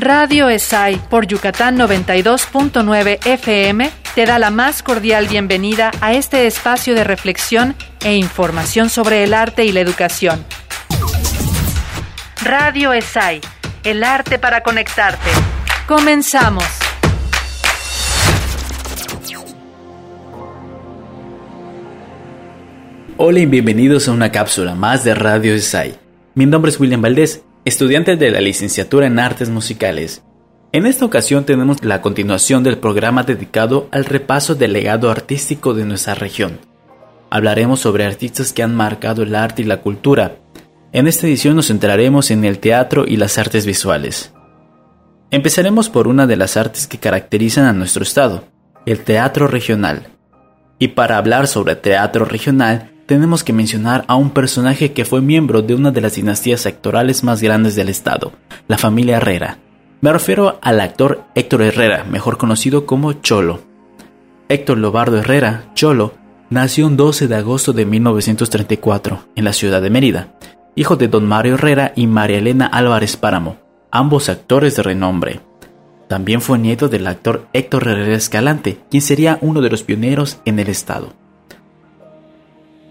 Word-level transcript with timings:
Radio 0.00 0.48
ESAI 0.48 0.96
por 1.10 1.26
Yucatán 1.26 1.76
92.9 1.76 3.18
FM 3.22 3.90
te 4.14 4.24
da 4.24 4.38
la 4.38 4.48
más 4.48 4.82
cordial 4.82 5.28
bienvenida 5.28 5.90
a 6.00 6.14
este 6.14 6.46
espacio 6.46 6.94
de 6.94 7.04
reflexión 7.04 7.74
e 8.02 8.16
información 8.16 8.88
sobre 8.88 9.24
el 9.24 9.34
arte 9.34 9.66
y 9.66 9.72
la 9.72 9.80
educación. 9.80 10.42
Radio 12.42 12.94
ESAI, 12.94 13.42
el 13.84 14.02
arte 14.02 14.38
para 14.38 14.62
conectarte. 14.62 15.28
Comenzamos. 15.86 16.64
Hola 23.18 23.38
y 23.38 23.44
bienvenidos 23.44 24.08
a 24.08 24.12
una 24.12 24.32
cápsula 24.32 24.74
más 24.74 25.04
de 25.04 25.14
Radio 25.14 25.52
ESAI. 25.52 25.98
Mi 26.34 26.46
nombre 26.46 26.70
es 26.70 26.80
William 26.80 27.02
Valdés 27.02 27.42
estudiantes 27.64 28.18
de 28.18 28.30
la 28.30 28.40
licenciatura 28.40 29.06
en 29.06 29.18
artes 29.18 29.50
musicales. 29.50 30.22
En 30.72 30.86
esta 30.86 31.04
ocasión 31.04 31.44
tenemos 31.44 31.84
la 31.84 32.00
continuación 32.00 32.62
del 32.62 32.78
programa 32.78 33.24
dedicado 33.24 33.88
al 33.90 34.04
repaso 34.04 34.54
del 34.54 34.72
legado 34.72 35.10
artístico 35.10 35.74
de 35.74 35.84
nuestra 35.84 36.14
región. 36.14 36.60
Hablaremos 37.28 37.80
sobre 37.80 38.06
artistas 38.06 38.52
que 38.52 38.62
han 38.62 38.74
marcado 38.74 39.22
el 39.22 39.34
arte 39.34 39.62
y 39.62 39.64
la 39.66 39.82
cultura. 39.82 40.36
En 40.92 41.06
esta 41.06 41.26
edición 41.26 41.54
nos 41.54 41.66
centraremos 41.66 42.30
en 42.30 42.44
el 42.44 42.58
teatro 42.58 43.04
y 43.06 43.16
las 43.16 43.36
artes 43.36 43.66
visuales. 43.66 44.32
Empezaremos 45.30 45.90
por 45.90 46.08
una 46.08 46.26
de 46.26 46.36
las 46.36 46.56
artes 46.56 46.86
que 46.86 46.98
caracterizan 46.98 47.66
a 47.66 47.72
nuestro 47.72 48.02
estado, 48.02 48.44
el 48.86 49.00
teatro 49.04 49.46
regional. 49.46 50.08
Y 50.78 50.88
para 50.88 51.18
hablar 51.18 51.46
sobre 51.46 51.76
teatro 51.76 52.24
regional, 52.24 52.89
tenemos 53.10 53.42
que 53.42 53.52
mencionar 53.52 54.04
a 54.06 54.14
un 54.14 54.30
personaje 54.30 54.92
que 54.92 55.04
fue 55.04 55.20
miembro 55.20 55.62
de 55.62 55.74
una 55.74 55.90
de 55.90 56.00
las 56.00 56.14
dinastías 56.14 56.64
actorales 56.66 57.24
más 57.24 57.42
grandes 57.42 57.74
del 57.74 57.88
estado, 57.88 58.30
la 58.68 58.78
familia 58.78 59.16
Herrera. 59.16 59.58
Me 60.00 60.12
refiero 60.12 60.60
al 60.62 60.78
actor 60.78 61.24
Héctor 61.34 61.62
Herrera, 61.62 62.04
mejor 62.04 62.38
conocido 62.38 62.86
como 62.86 63.14
Cholo. 63.14 63.62
Héctor 64.48 64.78
Lobardo 64.78 65.18
Herrera, 65.18 65.72
Cholo, 65.74 66.14
nació 66.50 66.86
el 66.86 66.96
12 66.96 67.26
de 67.26 67.34
agosto 67.34 67.72
de 67.72 67.84
1934 67.84 69.24
en 69.34 69.42
la 69.44 69.54
ciudad 69.54 69.82
de 69.82 69.90
Mérida, 69.90 70.28
hijo 70.76 70.94
de 70.94 71.08
don 71.08 71.26
Mario 71.26 71.54
Herrera 71.54 71.92
y 71.96 72.06
María 72.06 72.38
Elena 72.38 72.66
Álvarez 72.66 73.16
Páramo, 73.16 73.56
ambos 73.90 74.28
actores 74.28 74.76
de 74.76 74.84
renombre. 74.84 75.40
También 76.06 76.40
fue 76.40 76.60
nieto 76.60 76.88
del 76.88 77.08
actor 77.08 77.48
Héctor 77.54 77.88
Herrera 77.88 78.14
Escalante, 78.14 78.78
quien 78.88 79.02
sería 79.02 79.36
uno 79.40 79.62
de 79.62 79.70
los 79.70 79.82
pioneros 79.82 80.38
en 80.44 80.60
el 80.60 80.68
estado. 80.68 81.19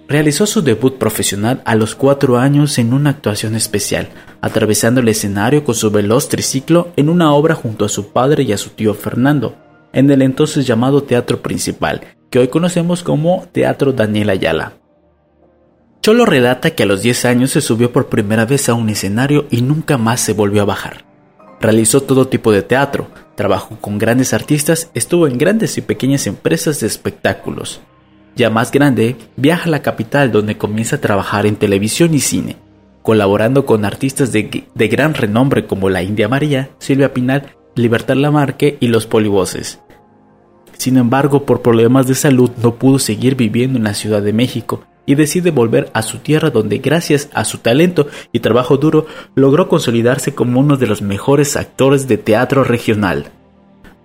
Realizó 0.10 0.48
su 0.48 0.64
debut 0.64 0.98
profesional 0.98 1.62
a 1.66 1.76
los 1.76 1.94
cuatro 1.94 2.40
años 2.40 2.80
en 2.80 2.94
una 2.94 3.12
actuación 3.12 3.54
especial, 3.54 4.10
atravesando 4.42 5.02
el 5.02 5.08
escenario 5.08 5.64
con 5.64 5.76
su 5.76 5.92
veloz 5.92 6.30
triciclo 6.30 6.88
en 6.96 7.10
una 7.10 7.32
obra 7.32 7.54
junto 7.54 7.86
a 7.86 7.90
su 7.90 8.12
padre 8.12 8.42
y 8.42 8.52
a 8.52 8.58
su 8.58 8.72
tío 8.72 8.96
Fernando, 8.96 9.56
en 9.94 10.10
el 10.10 10.24
entonces 10.24 10.66
llamado 10.66 11.04
Teatro 11.04 11.44
Principal, 11.44 12.02
que 12.32 12.40
hoy 12.40 12.48
conocemos 12.48 13.04
como 13.04 13.48
Teatro 13.52 13.94
Daniel 13.94 14.32
Ayala. 14.32 14.74
Cholo 16.02 16.26
relata 16.26 16.72
que 16.72 16.82
a 16.82 16.86
los 16.88 17.04
10 17.04 17.26
años 17.26 17.52
se 17.52 17.62
subió 17.62 17.94
por 17.94 18.10
primera 18.10 18.46
vez 18.46 18.68
a 18.68 18.74
un 18.74 18.90
escenario 18.90 19.46
y 19.52 19.62
nunca 19.62 20.00
más 20.00 20.22
se 20.22 20.34
volvió 20.34 20.64
a 20.64 20.66
bajar. 20.66 21.06
Realizó 21.62 22.02
todo 22.02 22.28
tipo 22.28 22.52
de 22.52 22.64
teatro, 22.64 23.10
trabajó 23.36 23.78
con 23.80 24.00
grandes 24.00 24.34
artistas, 24.34 24.90
estuvo 24.96 25.28
en 25.28 25.38
grandes 25.38 25.78
y 25.78 25.82
pequeñas 25.82 26.26
empresas 26.26 26.80
de 26.80 26.88
espectáculos. 26.88 27.82
Ya 28.40 28.50
más 28.50 28.72
grande, 28.72 29.18
viaja 29.36 29.66
a 29.66 29.70
la 29.70 29.82
capital 29.82 30.32
donde 30.32 30.58
comienza 30.58 30.96
a 30.96 31.02
trabajar 31.02 31.46
en 31.46 31.58
televisión 31.58 32.14
y 32.14 32.22
cine, 32.22 32.56
colaborando 33.02 33.66
con 33.66 33.84
artistas 33.84 34.32
de, 34.32 34.66
gran 34.76 35.14
renombre 35.14 35.66
como 35.66 35.90
la 35.90 36.04
India 36.04 36.30
María, 36.30 36.70
Silvia 36.80 37.14
Pinal, 37.14 37.58
Libertad 37.76 38.16
Lamarque 38.16 38.78
y 38.80 38.88
los 38.88 39.08
Polivoces. 39.08 39.82
Sin 40.78 40.96
embargo, 40.96 41.46
por 41.46 41.62
problemas 41.62 42.08
de 42.08 42.16
salud 42.16 42.50
no 42.64 42.76
pudo 42.76 42.98
seguir 42.98 43.36
viviendo 43.36 43.78
en 43.78 43.84
la 43.84 43.94
Ciudad 43.94 44.22
de 44.22 44.32
México 44.32 44.86
y 45.06 45.16
decide 45.16 45.52
volver 45.52 45.90
a 45.94 46.02
su 46.02 46.20
tierra 46.20 46.50
donde 46.50 46.78
gracias 46.78 47.30
a 47.34 47.44
su 47.44 47.58
talento 47.58 48.08
y 48.32 48.40
trabajo 48.40 48.78
duro 48.78 49.06
logró 49.36 49.68
consolidarse 49.68 50.34
como 50.34 50.62
uno 50.62 50.78
de 50.78 50.88
los 50.88 51.02
mejores 51.02 51.58
actores 51.58 52.08
de 52.08 52.18
teatro 52.18 52.64
regional. 52.64 53.34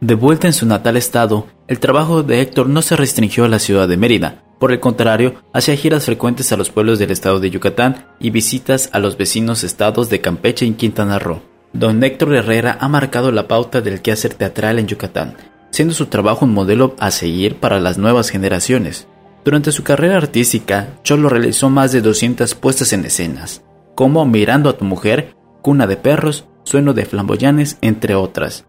De 0.04 0.15
vuelta 0.15 0.47
en 0.47 0.53
su 0.53 0.66
natal 0.66 0.98
estado, 0.98 1.47
el 1.66 1.81
trabajo 1.81 2.22
de 2.22 2.42
Héctor 2.42 2.69
no 2.69 2.82
se 2.82 2.94
restringió 2.94 3.47
a 3.47 3.48
la 3.48 3.59
ciudad 3.59 3.88
de 3.88 3.97
Mérida, 3.97 4.44
por 4.59 4.70
el 4.70 4.78
contrario, 4.78 5.37
hacía 5.54 5.76
giras 5.76 6.04
frecuentes 6.04 6.53
a 6.53 6.59
los 6.59 6.69
pueblos 6.69 6.98
del 6.98 7.10
estado 7.10 7.41
de 7.41 7.48
Yucatán 7.48 8.09
y 8.20 8.28
visitas 8.28 8.91
a 8.92 8.98
los 8.98 9.16
vecinos 9.16 9.65
estados 9.65 10.10
de 10.10 10.20
Campeche 10.20 10.66
y 10.66 10.72
Quintana 10.72 11.19
Roo. 11.19 11.41
Don 11.72 12.04
Héctor 12.04 12.34
Herrera 12.34 12.76
ha 12.82 12.87
marcado 12.87 13.32
la 13.32 13.48
pauta 13.48 13.81
del 13.81 14.03
quehacer 14.03 14.34
teatral 14.34 14.78
en 14.78 14.88
Yucatán, 14.88 15.38
siendo 15.70 15.94
su 15.94 16.04
trabajo 16.04 16.44
un 16.44 16.53
modelo 16.53 16.94
a 16.98 17.10
seguir 17.10 17.56
para 17.56 17.81
las 17.81 17.97
nuevas 17.97 18.28
generaciones. 18.28 19.09
Durante 19.42 19.72
su 19.72 19.84
carrera 19.84 20.19
artística, 20.19 20.98
Cholo 21.03 21.31
realizó 21.31 21.71
más 21.71 21.92
de 21.92 22.03
200 22.03 22.54
puestas 22.56 22.92
en 22.92 23.06
escenas, 23.06 23.62
como 23.94 24.26
Mirando 24.26 24.69
a 24.69 24.76
tu 24.76 24.84
mujer, 24.84 25.34
Cuna 25.62 25.86
de 25.86 25.97
perros, 25.97 26.44
Sueno 26.65 26.92
de 26.92 27.06
flamboyanes, 27.06 27.78
entre 27.81 28.15
otras. 28.15 28.66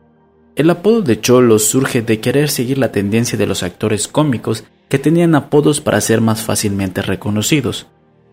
El 0.55 0.69
apodo 0.69 1.01
de 1.01 1.19
Cholo 1.19 1.59
surge 1.59 2.01
de 2.01 2.21
querer 2.21 2.49
seguir 2.49 2.77
la 2.77 2.93
tendencia 2.93 3.37
de 3.37 3.45
los 3.45 3.61
actores 3.61 4.07
cómicos 4.07 4.63
que 4.87 4.97
tenían 4.97 5.35
apodos 5.35 5.81
para 5.81 5.99
ser 5.99 6.21
más 6.21 6.43
fácilmente 6.43 7.01
reconocidos. 7.01 7.87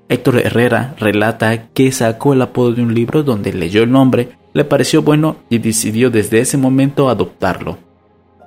Héctor 0.09 0.39
Herrera 0.39 0.95
relata 1.01 1.71
que 1.71 1.91
sacó 1.91 2.35
el 2.35 2.43
apodo 2.43 2.75
de 2.75 2.83
un 2.83 2.95
libro 2.95 3.25
donde 3.25 3.53
leyó 3.53 3.83
el 3.83 3.91
nombre, 3.91 4.37
le 4.53 4.65
pareció 4.65 5.03
bueno 5.03 5.39
y 5.51 5.59
decidió 5.59 6.11
desde 6.11 6.39
ese 6.39 6.57
momento 6.57 7.09
adoptarlo. 7.09 7.79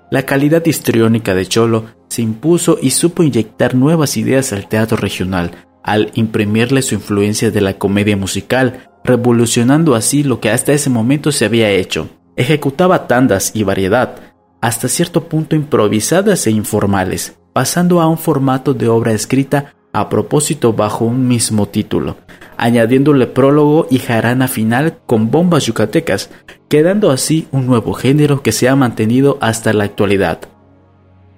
La 0.09 0.23
calidad 0.23 0.65
histriónica 0.65 1.35
de 1.35 1.45
Cholo 1.45 1.85
se 2.07 2.21
impuso 2.21 2.77
y 2.81 2.91
supo 2.91 3.23
inyectar 3.23 3.75
nuevas 3.75 4.15
ideas 4.15 4.53
al 4.53 4.69
teatro 4.69 4.95
regional, 4.95 5.51
al 5.83 6.11
imprimirle 6.13 6.81
su 6.81 6.95
influencia 6.95 7.51
de 7.51 7.59
la 7.59 7.77
comedia 7.77 8.15
musical, 8.15 8.87
revolucionando 9.03 9.95
así 9.95 10.23
lo 10.23 10.39
que 10.39 10.49
hasta 10.49 10.71
ese 10.71 10.89
momento 10.89 11.33
se 11.33 11.43
había 11.43 11.71
hecho. 11.71 12.07
Ejecutaba 12.37 13.07
tandas 13.07 13.51
y 13.53 13.63
variedad, 13.63 14.15
hasta 14.61 14.87
cierto 14.87 15.29
punto 15.29 15.55
improvisadas 15.55 16.47
e 16.47 16.51
informales, 16.51 17.37
pasando 17.53 18.01
a 18.01 18.07
un 18.07 18.17
formato 18.17 18.73
de 18.73 18.89
obra 18.89 19.13
escrita 19.13 19.73
a 19.93 20.09
propósito 20.09 20.73
bajo 20.73 21.05
un 21.05 21.27
mismo 21.27 21.67
título, 21.67 22.17
añadiéndole 22.57 23.27
prólogo 23.27 23.87
y 23.89 23.99
jarana 23.99 24.49
final 24.49 24.97
con 25.05 25.31
bombas 25.31 25.65
yucatecas, 25.65 26.29
quedando 26.67 27.11
así 27.11 27.47
un 27.51 27.67
nuevo 27.67 27.93
género 27.93 28.43
que 28.43 28.51
se 28.51 28.67
ha 28.67 28.75
mantenido 28.75 29.37
hasta 29.39 29.71
la 29.71 29.85
actualidad. 29.85 30.39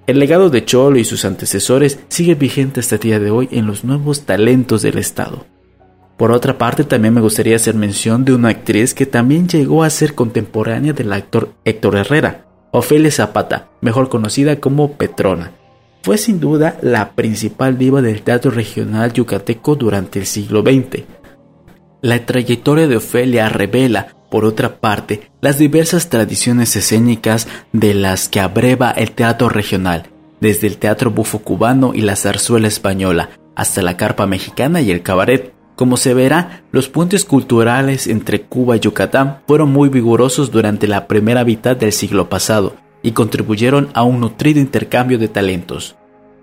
El 0.07 0.17
legado 0.17 0.49
de 0.49 0.65
Cholo 0.65 0.97
y 0.97 1.03
sus 1.03 1.25
antecesores 1.25 1.99
sigue 2.07 2.33
vigente 2.33 2.79
hasta 2.79 2.95
el 2.95 3.01
día 3.01 3.19
de 3.19 3.29
hoy 3.29 3.49
en 3.51 3.67
los 3.67 3.83
nuevos 3.83 4.21
talentos 4.21 4.81
del 4.81 4.97
Estado. 4.97 5.45
Por 6.17 6.31
otra 6.31 6.57
parte, 6.57 6.83
también 6.83 7.13
me 7.13 7.21
gustaría 7.21 7.55
hacer 7.55 7.75
mención 7.75 8.25
de 8.25 8.33
una 8.33 8.49
actriz 8.49 8.95
que 8.95 9.05
también 9.05 9.47
llegó 9.47 9.83
a 9.83 9.89
ser 9.89 10.15
contemporánea 10.15 10.93
del 10.93 11.13
actor 11.13 11.53
Héctor 11.63 11.95
Herrera, 11.95 12.45
Ofelia 12.71 13.11
Zapata, 13.11 13.69
mejor 13.81 14.09
conocida 14.09 14.59
como 14.59 14.93
Petrona. 14.93 15.51
Fue 16.01 16.17
sin 16.17 16.39
duda 16.39 16.77
la 16.81 17.11
principal 17.11 17.77
diva 17.77 18.01
del 18.01 18.23
teatro 18.23 18.49
regional 18.49 19.13
yucateco 19.13 19.75
durante 19.75 20.19
el 20.19 20.25
siglo 20.25 20.61
XX. 20.61 21.03
La 22.01 22.25
trayectoria 22.25 22.87
de 22.87 22.97
Ofelia 22.97 23.49
revela, 23.49 24.15
por 24.31 24.43
otra 24.43 24.79
parte, 24.79 25.29
las 25.41 25.57
diversas 25.57 26.09
tradiciones 26.09 26.75
escénicas 26.75 27.47
de 27.73 27.93
las 27.93 28.27
que 28.27 28.39
abreva 28.39 28.91
el 28.91 29.11
teatro 29.11 29.49
regional, 29.49 30.07
desde 30.39 30.67
el 30.67 30.77
teatro 30.77 31.11
bufo 31.11 31.39
cubano 31.39 31.93
y 31.93 32.01
la 32.01 32.15
zarzuela 32.15 32.67
española, 32.67 33.29
hasta 33.55 33.81
la 33.81 33.97
carpa 33.97 34.27
mexicana 34.27 34.81
y 34.81 34.91
el 34.91 35.01
cabaret, 35.01 35.53
como 35.77 35.95
se 35.95 36.15
verá, 36.15 36.63
los 36.71 36.89
puentes 36.89 37.23
culturales 37.23 38.07
entre 38.07 38.41
Cuba 38.41 38.75
y 38.75 38.79
Yucatán 38.79 39.41
fueron 39.45 39.71
muy 39.71 39.89
vigorosos 39.89 40.49
durante 40.49 40.87
la 40.87 41.07
primera 41.07 41.45
mitad 41.45 41.77
del 41.77 41.93
siglo 41.93 42.29
pasado 42.29 42.75
y 43.03 43.11
contribuyeron 43.11 43.89
a 43.93 44.01
un 44.01 44.19
nutrido 44.19 44.59
intercambio 44.59 45.19
de 45.19 45.27
talentos. 45.27 45.95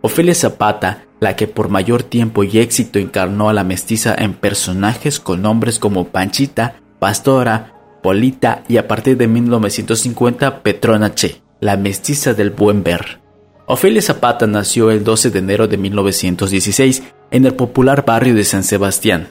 Ofelia 0.02 0.36
Zapata, 0.36 1.06
la 1.18 1.34
que 1.34 1.48
por 1.48 1.68
mayor 1.68 2.04
tiempo 2.04 2.44
y 2.44 2.60
éxito 2.60 3.00
encarnó 3.00 3.48
a 3.48 3.52
la 3.52 3.64
mestiza 3.64 4.14
en 4.14 4.34
personajes 4.34 5.18
con 5.18 5.42
nombres 5.42 5.80
como 5.80 6.06
Panchita, 6.06 6.76
Pastora, 7.00 7.74
Polita 8.04 8.62
y 8.68 8.76
a 8.76 8.86
partir 8.86 9.16
de 9.16 9.26
1950 9.26 10.62
Petrona 10.62 11.12
Che, 11.12 11.42
la 11.60 11.76
mestiza 11.76 12.34
del 12.34 12.50
buen 12.50 12.84
ver. 12.84 13.20
Ofelia 13.66 14.02
Zapata 14.02 14.46
nació 14.46 14.92
el 14.92 15.02
12 15.02 15.30
de 15.30 15.38
enero 15.38 15.66
de 15.66 15.78
1916 15.78 17.02
en 17.34 17.44
el 17.46 17.54
popular 17.54 18.04
barrio 18.06 18.32
de 18.32 18.44
San 18.44 18.62
Sebastián. 18.62 19.26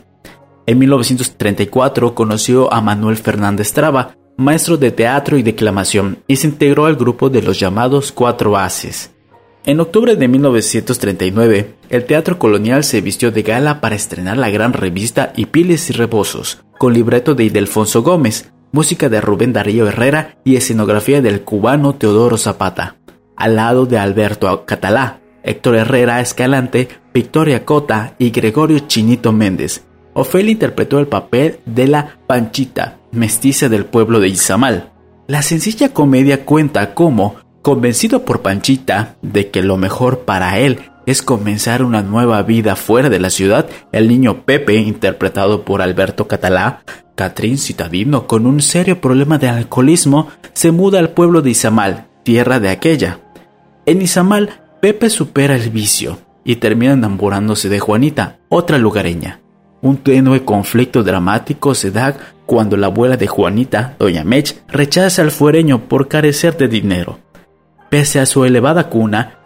En 0.65 0.77
1934 0.77 2.13
conoció 2.13 2.71
a 2.73 2.81
Manuel 2.81 3.15
Fernández 3.15 3.71
Traba, 3.71 4.17
maestro 4.35 4.75
de 4.75 4.91
teatro 4.91 5.37
y 5.37 5.41
declamación, 5.41 6.17
y 6.27 6.35
se 6.35 6.47
integró 6.47 6.85
al 6.85 6.97
grupo 6.97 7.29
de 7.29 7.41
los 7.41 7.61
llamados 7.61 8.11
Cuatro 8.11 8.57
Haces. 8.57 9.11
En 9.65 9.79
octubre 9.79 10.17
de 10.17 10.27
1939, 10.27 11.75
el 11.89 12.03
Teatro 12.03 12.37
Colonial 12.37 12.83
se 12.83 12.99
vistió 12.99 13.31
de 13.31 13.41
gala 13.41 13.79
para 13.79 13.95
estrenar 13.95 14.35
la 14.35 14.49
gran 14.49 14.73
revista 14.73 15.31
Y 15.37 15.45
Piles 15.45 15.89
y 15.89 15.93
Rebosos, 15.93 16.61
con 16.77 16.93
libreto 16.93 17.35
de 17.35 17.45
Idelfonso 17.45 18.03
Gómez, 18.03 18.51
música 18.73 19.07
de 19.07 19.21
Rubén 19.21 19.53
Darío 19.53 19.87
Herrera 19.87 20.35
y 20.43 20.57
escenografía 20.57 21.21
del 21.21 21.43
cubano 21.43 21.95
Teodoro 21.95 22.37
Zapata, 22.37 22.97
al 23.37 23.55
lado 23.55 23.85
de 23.85 23.97
Alberto 23.97 24.65
Catalá, 24.65 25.21
Héctor 25.43 25.75
Herrera 25.77 26.19
Escalante, 26.19 26.89
Victoria 27.13 27.63
Cota 27.63 28.15
y 28.17 28.31
Gregorio 28.31 28.79
Chinito 28.79 29.31
Méndez. 29.31 29.83
Ofelia 30.13 30.51
interpretó 30.51 30.97
el 30.97 31.07
papel 31.07 31.59
de 31.65 31.87
la 31.87 32.17
Panchita, 32.25 32.97
mestiza 33.11 33.69
del 33.69 33.85
pueblo 33.85 34.19
de 34.19 34.29
Izamal. 34.29 34.91
La 35.27 35.43
sencilla 35.43 35.93
comedia 35.93 36.43
cuenta 36.43 36.95
cómo, 36.95 37.35
convencido 37.61 38.25
por 38.25 38.41
Panchita 38.41 39.15
de 39.21 39.51
que 39.51 39.61
lo 39.61 39.77
mejor 39.77 40.21
para 40.21 40.57
él 40.57 40.79
es 41.05 41.21
comenzar 41.21 41.83
una 41.83 42.01
nueva 42.01 42.41
vida 42.41 42.75
fuera 42.75 43.09
de 43.09 43.19
la 43.19 43.29
ciudad, 43.29 43.67
el 43.91 44.07
niño 44.07 44.43
Pepe, 44.45 44.75
interpretado 44.75 45.65
por 45.65 45.81
Alberto 45.81 46.27
Catalá, 46.27 46.81
Catrín 47.13 47.59
Citadino, 47.59 48.25
con 48.25 48.47
un 48.47 48.59
serio 48.61 49.01
problema 49.01 49.37
de 49.37 49.49
alcoholismo, 49.49 50.29
se 50.53 50.71
muda 50.71 50.97
al 50.99 51.11
pueblo 51.11 51.41
de 51.41 51.51
Izamal, 51.51 52.07
tierra 52.23 52.59
de 52.59 52.69
aquella. 52.69 53.19
En 53.85 54.01
Izamal, 54.01 54.61
Pepe 54.81 55.09
supera 55.09 55.55
el 55.55 55.69
vicio 55.69 56.17
y 56.43 56.57
termina 56.57 56.93
enamorándose 56.93 57.69
de 57.69 57.79
Juanita, 57.79 58.39
otra 58.49 58.77
lugareña. 58.77 59.39
Un 59.81 59.97
tenue 59.97 60.45
conflicto 60.45 61.03
dramático 61.03 61.75
se 61.75 61.91
da 61.91 62.15
cuando 62.45 62.77
la 62.77 62.87
abuela 62.87 63.17
de 63.17 63.27
Juanita, 63.27 63.95
doña 63.99 64.23
Mech, 64.23 64.55
rechaza 64.67 65.21
al 65.21 65.31
fuereño 65.31 65.87
por 65.87 66.07
carecer 66.07 66.57
de 66.57 66.67
dinero. 66.67 67.19
Pese 67.89 68.19
a 68.19 68.25
su 68.25 68.45
elevada 68.45 68.89
cuna, 68.89 69.39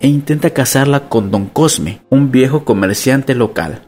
e 0.00 0.08
intenta 0.08 0.50
casarla 0.50 1.08
con 1.08 1.30
don 1.30 1.46
Cosme, 1.46 2.00
un 2.08 2.30
viejo 2.30 2.64
comerciante 2.64 3.34
local. 3.34 3.82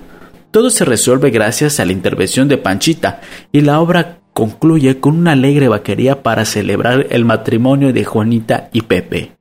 Todo 0.50 0.70
se 0.70 0.84
resuelve 0.84 1.30
gracias 1.30 1.78
a 1.78 1.84
la 1.84 1.92
intervención 1.92 2.48
de 2.48 2.58
Panchita 2.58 3.20
y 3.52 3.60
la 3.60 3.80
obra 3.80 4.18
concluye 4.32 4.98
con 4.98 5.18
una 5.18 5.32
alegre 5.32 5.68
vaquería 5.68 6.22
para 6.22 6.44
celebrar 6.44 7.06
el 7.10 7.24
matrimonio 7.24 7.92
de 7.92 8.04
Juanita 8.04 8.68
y 8.72 8.82
Pepe. 8.82 9.39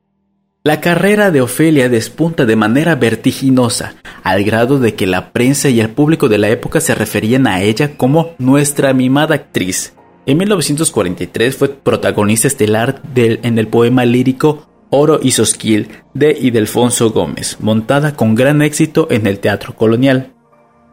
La 0.62 0.82
carrera 0.82 1.32
de 1.32 1.40
Ofelia 1.40 1.88
despunta 1.88 2.46
de 2.46 2.58
manera 2.58 2.96
vertiginosa, 2.96 3.96
al 4.24 4.44
grado 4.44 4.78
de 4.78 4.94
que 4.94 5.08
la 5.08 5.32
prensa 5.32 5.70
y 5.70 5.80
el 5.80 5.90
público 5.90 6.28
de 6.28 6.38
la 6.38 6.50
época 6.50 6.82
se 6.82 6.94
referían 6.94 7.48
a 7.48 7.62
ella 7.62 7.96
como 7.96 8.32
nuestra 8.40 8.94
mimada 8.94 9.36
actriz. 9.36 9.94
En 10.26 10.38
1943 10.38 11.56
fue 11.56 11.70
protagonista 11.70 12.48
estelar 12.50 13.02
en 13.16 13.58
el 13.58 13.70
poema 13.70 14.04
lírico 14.04 14.68
Oro 14.90 15.22
y 15.24 15.32
Sosquil 15.32 15.88
de 16.14 16.38
Idelfonso 16.38 17.12
Gómez, 17.12 17.56
montada 17.62 18.18
con 18.18 18.36
gran 18.36 18.62
éxito 18.62 19.08
en 19.10 19.28
el 19.28 19.40
Teatro 19.40 19.78
Colonial. 19.78 20.34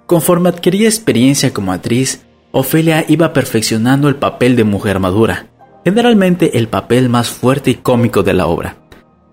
Conforme 0.07 0.49
adquiría 0.49 0.87
experiencia 0.87 1.53
como 1.53 1.73
actriz, 1.73 2.25
Ofelia 2.53 3.05
iba 3.09 3.33
perfeccionando 3.33 4.09
el 4.09 4.15
papel 4.15 4.55
de 4.55 4.63
mujer 4.63 5.01
madura, 5.01 5.49
generalmente 5.85 6.57
el 6.57 6.69
papel 6.69 7.09
más 7.09 7.31
fuerte 7.31 7.73
y 7.73 7.75
cómico 7.75 8.23
de 8.23 8.33
la 8.33 8.47
obra, 8.47 8.77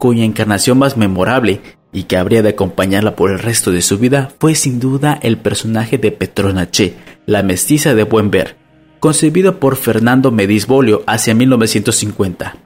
cuya 0.04 0.26
encarnación 0.26 0.80
más 0.80 0.98
memorable 0.98 1.62
y 1.94 2.04
que 2.04 2.18
habría 2.18 2.42
de 2.42 2.50
acompañarla 2.50 3.16
por 3.16 3.32
el 3.32 3.40
resto 3.40 3.72
de 3.72 3.82
su 3.82 3.98
vida 4.00 4.34
fue 4.38 4.54
sin 4.54 4.82
duda 4.82 5.18
el 5.22 5.38
personaje 5.38 5.98
de 5.98 6.12
Petrona 6.12 6.70
Che, 6.70 6.96
la 7.26 7.42
mestiza 7.42 7.96
de 7.96 8.04
buen 8.04 8.30
ver, 8.30 8.58
concebido 9.00 9.62
por 9.62 9.78
Fernando 9.78 10.30
Medisbolio 10.30 11.04
hacia 11.08 11.34
1950. 11.36 12.58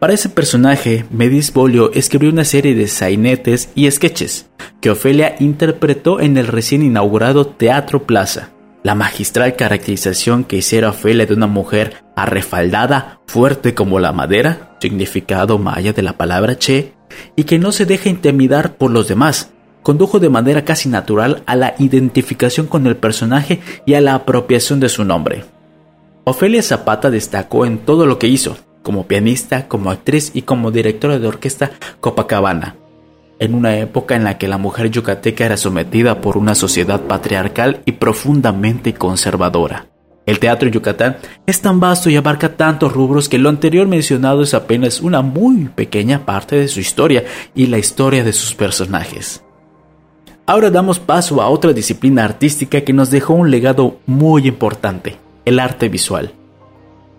Para 0.00 0.12
ese 0.12 0.28
personaje, 0.28 1.06
Medis 1.10 1.54
Bolio 1.54 1.90
escribió 1.94 2.28
una 2.28 2.44
serie 2.44 2.74
de 2.74 2.86
sainetes 2.88 3.70
y 3.74 3.90
sketches 3.90 4.50
que 4.82 4.90
Ofelia 4.90 5.36
interpretó 5.40 6.20
en 6.20 6.36
el 6.36 6.46
recién 6.46 6.82
inaugurado 6.82 7.46
Teatro 7.46 8.02
Plaza. 8.02 8.50
La 8.82 8.96
magistral 8.96 9.54
caracterización 9.54 10.42
que 10.42 10.56
hiciera 10.56 10.90
Ofelia 10.90 11.24
de 11.24 11.34
una 11.34 11.46
mujer 11.46 12.02
arrefaldada, 12.16 13.20
fuerte 13.26 13.74
como 13.74 14.00
la 14.00 14.12
madera, 14.12 14.76
significado 14.80 15.58
maya 15.58 15.92
de 15.92 16.02
la 16.02 16.16
palabra 16.16 16.58
che, 16.58 16.92
y 17.36 17.44
que 17.44 17.60
no 17.60 17.70
se 17.70 17.86
deja 17.86 18.08
intimidar 18.08 18.74
por 18.74 18.90
los 18.90 19.06
demás, 19.06 19.52
condujo 19.84 20.18
de 20.18 20.30
manera 20.30 20.64
casi 20.64 20.88
natural 20.88 21.42
a 21.46 21.54
la 21.54 21.74
identificación 21.78 22.66
con 22.66 22.86
el 22.88 22.96
personaje 22.96 23.60
y 23.86 23.94
a 23.94 24.00
la 24.00 24.14
apropiación 24.14 24.80
de 24.80 24.88
su 24.88 25.04
nombre. 25.04 25.44
Ofelia 26.24 26.62
Zapata 26.62 27.10
destacó 27.10 27.66
en 27.66 27.78
todo 27.78 28.06
lo 28.06 28.18
que 28.18 28.28
hizo, 28.28 28.56
como 28.82 29.06
pianista, 29.06 29.68
como 29.68 29.90
actriz 29.90 30.32
y 30.34 30.42
como 30.42 30.72
directora 30.72 31.20
de 31.20 31.28
orquesta 31.28 31.70
Copacabana, 32.00 32.76
en 33.42 33.56
una 33.56 33.76
época 33.76 34.14
en 34.14 34.22
la 34.22 34.38
que 34.38 34.46
la 34.46 34.56
mujer 34.56 34.88
yucateca 34.88 35.44
era 35.44 35.56
sometida 35.56 36.20
por 36.20 36.38
una 36.38 36.54
sociedad 36.54 37.00
patriarcal 37.00 37.82
y 37.84 37.92
profundamente 37.92 38.94
conservadora. 38.94 39.88
El 40.26 40.38
teatro 40.38 40.68
en 40.68 40.74
Yucatán 40.74 41.16
es 41.44 41.60
tan 41.60 41.80
vasto 41.80 42.08
y 42.08 42.14
abarca 42.14 42.54
tantos 42.56 42.92
rubros 42.92 43.28
que 43.28 43.38
lo 43.38 43.48
anterior 43.48 43.88
mencionado 43.88 44.42
es 44.42 44.54
apenas 44.54 45.00
una 45.00 45.22
muy 45.22 45.68
pequeña 45.74 46.24
parte 46.24 46.54
de 46.54 46.68
su 46.68 46.78
historia 46.78 47.24
y 47.52 47.66
la 47.66 47.78
historia 47.78 48.22
de 48.22 48.32
sus 48.32 48.54
personajes. 48.54 49.42
Ahora 50.46 50.70
damos 50.70 51.00
paso 51.00 51.42
a 51.42 51.48
otra 51.48 51.72
disciplina 51.72 52.24
artística 52.24 52.82
que 52.82 52.92
nos 52.92 53.10
dejó 53.10 53.34
un 53.34 53.50
legado 53.50 53.98
muy 54.06 54.46
importante, 54.46 55.16
el 55.44 55.58
arte 55.58 55.88
visual. 55.88 56.32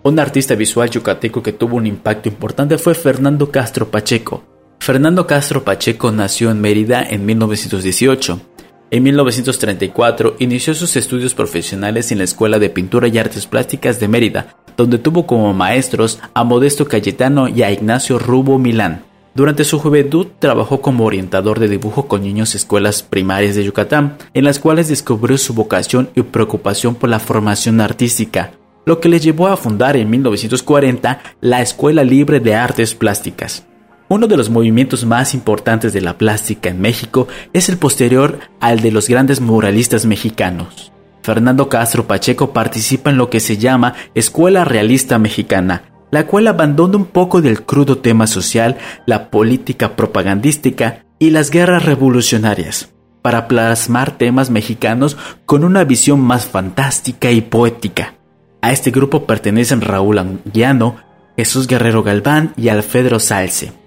Un 0.03 0.17
artista 0.17 0.55
visual 0.55 0.89
yucateco 0.89 1.43
que 1.43 1.51
tuvo 1.51 1.75
un 1.75 1.85
impacto 1.85 2.29
importante 2.29 2.77
fue 2.77 2.95
Fernando 2.95 3.51
Castro 3.51 3.91
Pacheco. 3.91 4.52
Fernando 4.83 5.25
Castro 5.27 5.63
Pacheco 5.63 6.12
nació 6.12 6.51
en 6.51 6.59
Mérida 6.59 7.01
en 7.09 7.25
1918. 7.25 8.41
En 8.91 9.03
1934 9.03 10.35
inició 10.39 10.75
sus 10.75 10.97
estudios 10.97 11.33
profesionales 11.33 12.12
en 12.12 12.18
la 12.18 12.25
Escuela 12.25 12.59
de 12.59 12.69
Pintura 12.69 13.07
y 13.07 13.18
Artes 13.18 13.47
Plásticas 13.47 14.01
de 14.01 14.09
Mérida, 14.09 14.57
donde 14.75 14.97
tuvo 14.97 15.25
como 15.25 15.53
maestros 15.53 16.19
a 16.33 16.44
Modesto 16.44 16.85
Cayetano 16.85 17.47
y 17.47 17.63
a 17.63 17.71
Ignacio 17.71 18.19
Rubo 18.19 18.59
Milán. 18.59 19.06
Durante 19.33 19.63
su 19.63 19.80
juventud 19.80 20.27
trabajó 20.39 20.81
como 20.81 21.06
orientador 21.06 21.62
de 21.62 21.69
dibujo 21.69 22.09
con 22.09 22.21
niños 22.21 22.53
escuelas 22.53 23.03
primarias 23.03 23.56
de 23.56 23.63
Yucatán, 23.63 24.18
en 24.33 24.44
las 24.44 24.59
cuales 24.59 24.89
descubrió 24.89 25.38
su 25.38 25.53
vocación 25.53 26.09
y 26.13 26.24
preocupación 26.24 26.95
por 26.95 27.09
la 27.09 27.19
formación 27.19 27.80
artística, 27.80 28.51
lo 28.85 29.00
que 29.00 29.07
le 29.07 29.21
llevó 29.21 29.47
a 29.47 29.56
fundar 29.56 29.95
en 29.95 30.09
1940 30.09 31.21
la 31.39 31.62
Escuela 31.62 32.03
Libre 32.03 32.41
de 32.41 32.56
Artes 32.56 32.94
Plásticas. 32.95 33.65
Uno 34.13 34.27
de 34.27 34.38
los 34.38 34.51
movimientos 34.51 35.06
más 35.06 35.33
importantes 35.33 35.92
de 35.92 36.00
la 36.00 36.19
plástica 36.19 36.69
en 36.69 36.80
México 36.80 37.27
es 37.51 37.68
el 37.68 37.80
posterior 37.80 38.38
al 38.60 38.80
de 38.81 38.92
los 38.92 39.10
grandes 39.10 39.42
muralistas 39.42 40.06
mexicanos. 40.06 40.92
Fernando 41.24 41.68
Castro 41.68 42.06
Pacheco 42.06 42.54
participa 42.54 43.09
en 43.09 43.18
lo 43.18 43.31
que 43.31 43.40
se 43.40 43.57
llama 43.57 43.95
Escuela 44.14 44.66
Realista 44.66 45.18
Mexicana, 45.18 45.85
la 46.11 46.28
cual 46.28 46.47
abandona 46.47 46.97
un 46.97 47.06
poco 47.06 47.42
del 47.42 47.64
crudo 47.64 47.97
tema 47.97 48.28
social, 48.28 48.78
la 49.07 49.31
política 49.31 49.95
propagandística 49.95 51.06
y 51.18 51.31
las 51.31 51.49
guerras 51.49 51.83
revolucionarias, 51.83 52.94
para 53.23 53.47
plasmar 53.47 54.19
temas 54.19 54.52
mexicanos 54.52 55.18
con 55.47 55.64
una 55.64 55.85
visión 55.85 56.21
más 56.21 56.45
fantástica 56.45 57.31
y 57.31 57.42
poética. 57.42 58.14
A 58.61 58.73
este 58.73 58.92
grupo 58.92 59.26
pertenecen 59.26 59.81
Raúl 59.81 60.19
Anguiano, 60.19 60.97
Jesús 61.35 61.66
Guerrero 61.66 62.04
Galván 62.04 62.54
y 62.57 62.69
Alfredo 62.69 63.19
Salce. 63.19 63.81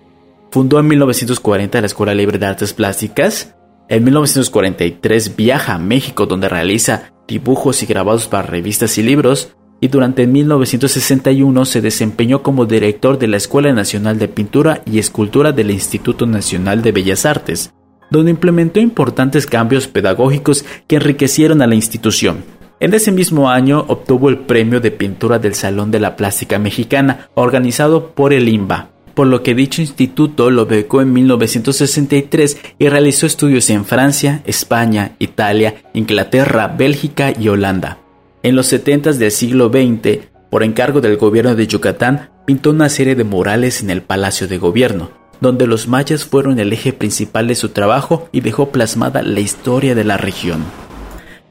Fundó 0.56 0.80
en 0.80 0.88
1940 0.88 1.82
la 1.82 1.86
Escuela 1.86 2.14
Libre 2.14 2.38
de 2.38 2.46
Artes 2.46 2.72
Plásticas. 2.72 3.54
En 3.90 4.04
1943 4.04 5.36
viaja 5.36 5.74
a 5.74 5.78
México 5.78 6.24
donde 6.24 6.48
realiza 6.48 7.12
dibujos 7.28 7.82
y 7.82 7.86
grabados 7.86 8.26
para 8.26 8.44
revistas 8.44 8.96
y 8.96 9.02
libros 9.02 9.54
y 9.82 9.88
durante 9.88 10.26
1961 10.26 11.66
se 11.66 11.82
desempeñó 11.82 12.42
como 12.42 12.64
director 12.64 13.18
de 13.18 13.28
la 13.28 13.36
Escuela 13.36 13.70
Nacional 13.74 14.18
de 14.18 14.28
Pintura 14.28 14.80
y 14.86 14.98
Escultura 14.98 15.52
del 15.52 15.70
Instituto 15.70 16.24
Nacional 16.24 16.80
de 16.80 16.92
Bellas 16.92 17.26
Artes, 17.26 17.74
donde 18.10 18.30
implementó 18.30 18.80
importantes 18.80 19.44
cambios 19.44 19.88
pedagógicos 19.88 20.64
que 20.86 20.96
enriquecieron 20.96 21.60
a 21.60 21.66
la 21.66 21.74
institución. 21.74 22.44
En 22.80 22.94
ese 22.94 23.12
mismo 23.12 23.50
año 23.50 23.84
obtuvo 23.88 24.30
el 24.30 24.38
premio 24.38 24.80
de 24.80 24.90
pintura 24.90 25.38
del 25.38 25.54
Salón 25.54 25.90
de 25.90 26.00
la 26.00 26.16
Plástica 26.16 26.58
Mexicana, 26.58 27.28
organizado 27.34 28.14
por 28.14 28.32
el 28.32 28.48
IMBA, 28.48 28.95
por 29.16 29.28
lo 29.28 29.42
que 29.42 29.54
dicho 29.54 29.80
instituto 29.80 30.50
lo 30.50 30.66
becó 30.66 31.00
en 31.00 31.14
1963 31.14 32.58
y 32.78 32.88
realizó 32.90 33.24
estudios 33.24 33.70
en 33.70 33.86
Francia, 33.86 34.42
España, 34.44 35.16
Italia, 35.18 35.82
Inglaterra, 35.94 36.68
Bélgica 36.68 37.32
y 37.36 37.48
Holanda. 37.48 37.98
En 38.42 38.54
los 38.54 38.66
70 38.66 39.12
del 39.12 39.30
siglo 39.30 39.70
XX, 39.70 40.18
por 40.50 40.62
encargo 40.62 41.00
del 41.00 41.16
gobierno 41.16 41.54
de 41.54 41.66
Yucatán, 41.66 42.28
pintó 42.44 42.70
una 42.70 42.90
serie 42.90 43.14
de 43.14 43.24
murales 43.24 43.80
en 43.80 43.88
el 43.88 44.02
Palacio 44.02 44.48
de 44.48 44.58
Gobierno, 44.58 45.10
donde 45.40 45.66
los 45.66 45.88
mayas 45.88 46.26
fueron 46.26 46.60
el 46.60 46.74
eje 46.74 46.92
principal 46.92 47.48
de 47.48 47.54
su 47.54 47.70
trabajo 47.70 48.28
y 48.32 48.42
dejó 48.42 48.68
plasmada 48.68 49.22
la 49.22 49.40
historia 49.40 49.94
de 49.94 50.04
la 50.04 50.18
región. 50.18 50.62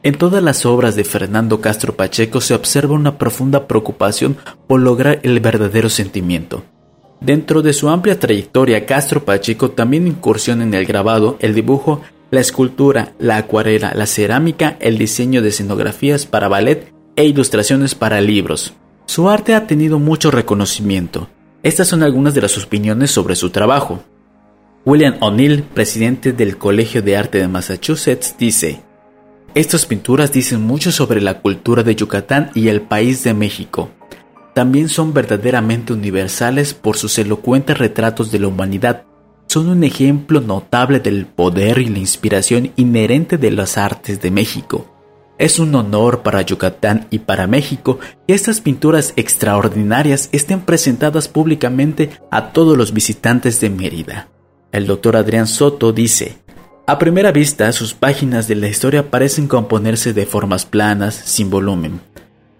En 0.03 0.19
todas 0.19 0.43
las 0.43 0.67
obras 0.67 0.95
de 0.95 1.03
Fernando 1.03 1.61
Castro 1.61 1.95
Pacheco 1.95 2.41
se 2.41 2.53
observa 2.53 2.93
una 2.93 3.17
profunda 3.17 3.67
preocupación 3.67 4.37
por 4.67 4.81
lograr 4.81 5.19
el 5.23 5.39
verdadero 5.39 5.89
sentimiento. 5.89 6.63
Dentro 7.21 7.61
de 7.61 7.73
su 7.73 7.89
amplia 7.89 8.19
trayectoria, 8.19 8.85
Castro 8.85 9.25
Pacheco 9.25 9.71
también 9.71 10.07
incursiona 10.07 10.63
en 10.63 10.73
el 10.73 10.85
grabado, 10.85 11.37
el 11.39 11.55
dibujo, 11.55 12.01
la 12.31 12.39
escultura, 12.39 13.13
la 13.19 13.37
acuarela, 13.37 13.93
la 13.95 14.05
cerámica, 14.05 14.77
el 14.79 14.97
diseño 14.97 15.41
de 15.41 15.49
escenografías 15.49 16.25
para 16.25 16.47
ballet 16.47 16.93
e 17.15 17.25
ilustraciones 17.25 17.95
para 17.95 18.21
libros. 18.21 18.73
Su 19.05 19.29
arte 19.29 19.53
ha 19.53 19.67
tenido 19.67 19.99
mucho 19.99 20.31
reconocimiento. 20.31 21.29
Estas 21.63 21.87
son 21.87 22.03
algunas 22.03 22.33
de 22.33 22.41
las 22.41 22.57
opiniones 22.57 23.11
sobre 23.11 23.35
su 23.35 23.49
trabajo. 23.49 24.03
William 24.85 25.15
O'Neill, 25.19 25.63
presidente 25.63 26.33
del 26.33 26.57
Colegio 26.57 27.01
de 27.01 27.17
Arte 27.17 27.39
de 27.39 27.47
Massachusetts, 27.47 28.35
dice, 28.37 28.81
Estas 29.55 29.85
pinturas 29.85 30.31
dicen 30.31 30.61
mucho 30.61 30.91
sobre 30.91 31.21
la 31.21 31.41
cultura 31.41 31.81
de 31.81 31.95
Yucatán 31.95 32.51
y 32.53 32.67
el 32.67 32.81
país 32.81 33.23
de 33.23 33.33
México. 33.33 33.89
También 34.55 34.87
son 34.87 35.13
verdaderamente 35.13 35.91
universales 35.91 36.73
por 36.73 36.95
sus 36.95 37.19
elocuentes 37.19 37.77
retratos 37.77 38.31
de 38.31 38.39
la 38.39 38.47
humanidad. 38.47 39.03
Son 39.47 39.67
un 39.67 39.83
ejemplo 39.83 40.39
notable 40.39 41.01
del 41.01 41.25
poder 41.25 41.79
y 41.79 41.89
la 41.89 41.99
inspiración 41.99 42.71
inherente 42.77 43.37
de 43.37 43.51
las 43.51 43.77
artes 43.77 44.21
de 44.21 44.31
México. 44.31 44.85
Es 45.37 45.59
un 45.59 45.75
honor 45.75 46.23
para 46.23 46.41
Yucatán 46.41 47.07
y 47.09 47.19
para 47.19 47.47
México 47.47 47.99
que 48.25 48.33
estas 48.33 48.61
pinturas 48.61 49.11
extraordinarias 49.17 50.29
estén 50.31 50.61
presentadas 50.61 51.27
públicamente 51.27 52.11
a 52.31 52.53
todos 52.53 52.77
los 52.77 52.93
visitantes 52.93 53.59
de 53.59 53.69
Mérida. 53.69 54.29
El 54.71 54.87
doctor 54.87 55.17
Adrián 55.17 55.47
Soto 55.47 55.91
dice, 55.91 56.37
a 56.87 56.97
primera 56.97 57.33
vista 57.33 57.73
sus 57.73 57.93
páginas 57.93 58.47
de 58.47 58.55
la 58.55 58.69
historia 58.69 59.11
parecen 59.11 59.49
componerse 59.49 60.13
de 60.13 60.25
formas 60.25 60.65
planas, 60.65 61.13
sin 61.13 61.49
volumen. 61.49 61.99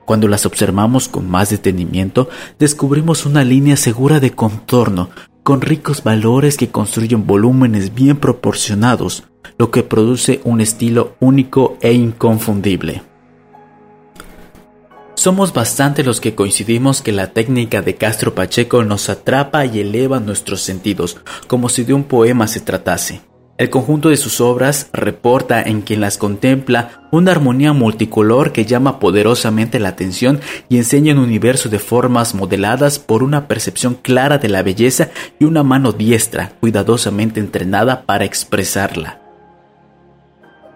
Cuando 0.06 0.28
las 0.28 0.46
observamos 0.46 1.10
con 1.10 1.30
más 1.30 1.50
detenimiento, 1.50 2.30
descubrimos 2.60 3.26
una 3.26 3.44
línea 3.44 3.76
segura 3.76 4.20
de 4.20 4.32
contorno, 4.32 5.10
con 5.44 5.62
ricos 5.62 6.04
valores 6.04 6.58
que 6.58 6.70
construyen 6.70 7.28
volúmenes 7.28 7.94
bien 7.94 8.18
proporcionados, 8.18 9.24
lo 9.58 9.72
que 9.72 9.84
produce 9.84 10.42
un 10.44 10.62
estilo 10.62 11.16
único 11.20 11.78
e 11.82 11.94
inconfundible. 11.94 13.04
Somos 15.16 15.54
bastante 15.54 16.04
los 16.04 16.22
que 16.22 16.36
coincidimos 16.36 17.02
que 17.02 17.12
la 17.12 17.32
técnica 17.32 17.82
de 17.82 17.96
Castro 17.96 18.36
Pacheco 18.36 18.84
nos 18.84 19.10
atrapa 19.10 19.66
y 19.66 19.80
eleva 19.80 20.20
nuestros 20.20 20.62
sentidos, 20.62 21.18
como 21.48 21.70
si 21.70 21.84
de 21.84 21.94
un 21.94 22.04
poema 22.04 22.48
se 22.48 22.60
tratase. 22.60 23.22
El 23.58 23.70
conjunto 23.70 24.10
de 24.10 24.18
sus 24.18 24.42
obras 24.42 24.90
reporta 24.92 25.62
en 25.62 25.82
quien 25.82 26.02
las 26.02 26.18
contempla 26.18 27.08
una 27.12 27.32
armonía 27.32 27.72
multicolor 27.72 28.52
que 28.52 28.66
llama 28.66 29.00
poderosamente 29.00 29.80
la 29.80 29.90
atención 29.90 30.42
y 30.68 30.76
enseña 30.76 31.14
un 31.14 31.20
universo 31.20 31.70
de 31.70 31.80
formas 31.80 32.36
modeladas 32.36 33.00
por 33.00 33.24
una 33.24 33.48
percepción 33.48 33.94
clara 33.94 34.40
de 34.40 34.50
la 34.50 34.62
belleza 34.62 35.10
y 35.40 35.46
una 35.46 35.64
mano 35.64 35.94
diestra, 35.94 36.52
cuidadosamente 36.60 37.40
entrenada 37.40 38.06
para 38.06 38.26
expresarla. 38.26 39.22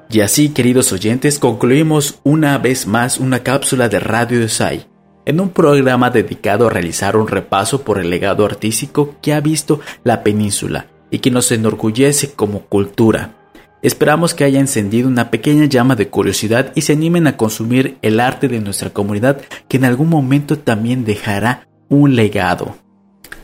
Y 0.10 0.22
así, 0.22 0.50
queridos 0.50 0.94
oyentes, 0.94 1.38
concluimos 1.38 2.22
una 2.24 2.58
vez 2.60 2.88
más 2.88 3.20
una 3.20 3.44
cápsula 3.44 3.90
de 3.90 4.00
Radio 4.00 4.48
Sai, 4.48 4.86
en 5.26 5.42
un 5.42 5.50
programa 5.50 6.12
dedicado 6.12 6.68
a 6.68 6.70
realizar 6.70 7.18
un 7.18 7.28
repaso 7.28 7.82
por 7.82 8.00
el 8.00 8.10
legado 8.10 8.46
artístico 8.46 9.16
que 9.22 9.34
ha 9.34 9.42
visto 9.42 9.82
la 10.06 10.24
península 10.24 10.88
y 11.12 11.20
que 11.20 11.32
nos 11.32 11.52
enorgullece 11.52 12.34
como 12.34 12.62
cultura. 12.62 13.36
Esperamos 13.82 14.34
que 14.34 14.44
haya 14.44 14.60
encendido 14.60 15.08
una 15.08 15.32
pequeña 15.32 15.66
llama 15.66 15.96
de 15.96 16.10
curiosidad 16.10 16.74
y 16.76 16.82
se 16.82 16.94
animen 16.94 17.28
a 17.28 17.38
consumir 17.38 17.98
el 18.02 18.20
arte 18.20 18.48
de 18.50 18.60
nuestra 18.60 18.90
comunidad 18.90 19.42
que 19.70 19.78
en 19.78 19.86
algún 19.86 20.10
momento 20.10 20.60
también 20.60 21.06
dejará 21.06 21.68
un 21.88 22.16
legado. 22.16 22.76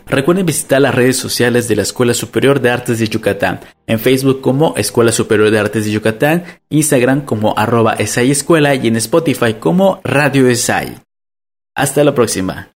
Recuerden 0.08 0.46
visitar 0.46 0.82
las 0.82 0.94
redes 0.94 1.18
sociales 1.18 1.68
de 1.68 1.78
la 1.78 1.82
Escuela 1.82 2.14
Superior 2.14 2.62
de 2.62 2.70
Artes 2.70 3.00
de 3.00 3.08
Yucatán, 3.08 3.62
en 3.88 4.00
Facebook 4.00 4.42
como 4.42 4.76
Escuela 4.78 5.12
Superior 5.12 5.50
de 5.50 5.60
Artes 5.60 5.86
de 5.86 5.92
Yucatán, 5.92 6.44
Instagram 6.70 7.22
como 7.22 7.58
arroba 7.58 7.94
Escuela 7.94 8.76
y 8.76 8.88
en 8.88 8.98
Spotify 8.98 9.56
como 9.56 10.02
Radio 10.04 10.48
Esai. 10.48 11.00
Hasta 11.74 12.04
la 12.04 12.14
próxima. 12.14 12.75